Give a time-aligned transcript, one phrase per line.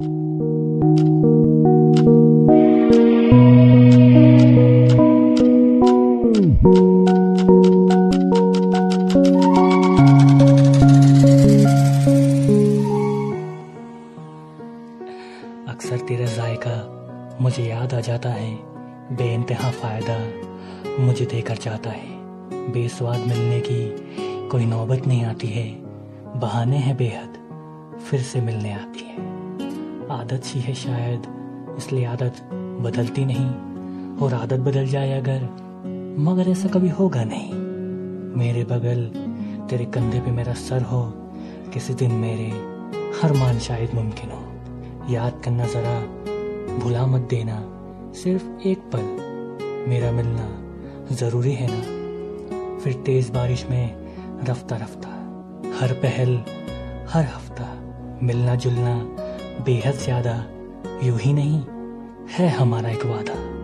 [0.00, 0.16] अक्सर
[15.96, 18.54] तेरा जायका मुझे याद आ जाता है।
[19.16, 20.18] बेइंतहा फ़ायदा
[21.02, 22.06] मुझे देकर जाता है।
[22.72, 23.90] बेस्वाद मिलने की
[24.48, 25.70] कोई नौबत नहीं आती है।
[26.40, 27.34] बहाने हैं बेहद,
[28.10, 29.39] फिर से मिलने आती है।
[30.30, 31.22] आदत सी है शायद,
[31.78, 32.36] इसलिए आदत
[32.82, 33.50] बदलती नहीं,
[34.16, 35.42] और आदत बदल जाए अगर,
[36.18, 37.52] मगर ऐसा कभी होगा नहीं।
[38.38, 39.04] मेरे बगल,
[39.70, 41.12] तेरे कंधे पे मेरा सर हो,
[41.74, 42.46] किसी दिन मेरे,
[43.22, 45.98] हर मान शायद मुमकिन हो। याद करना जरा,
[46.76, 47.62] भुला मत देना,
[48.12, 49.02] सिर्फ़ एक पल,
[49.90, 50.48] मेरा मिलना
[51.14, 53.94] ज़रूरी है ना। फिर तेज बारिश में
[54.48, 55.08] रफ्ता रफ्ता,
[55.80, 56.44] हर पहल,
[57.08, 57.74] हर हफ़्ता,
[58.22, 59.16] मिलना जुलना
[59.58, 60.34] बेहद ज़्यादा
[61.02, 61.62] यू ही नहीं
[62.36, 63.59] है हमारा एक वादा।